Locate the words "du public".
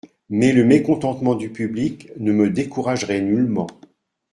1.35-2.09